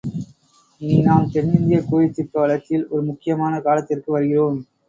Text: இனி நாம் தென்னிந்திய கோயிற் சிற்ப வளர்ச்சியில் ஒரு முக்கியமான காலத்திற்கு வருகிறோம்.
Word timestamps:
இனி 0.81 0.97
நாம் 1.01 1.27
தென்னிந்திய 1.31 1.79
கோயிற் 1.83 2.15
சிற்ப 2.15 2.39
வளர்ச்சியில் 2.39 2.89
ஒரு 2.89 3.03
முக்கியமான 3.03 3.61
காலத்திற்கு 3.61 4.09
வருகிறோம். 4.11 4.59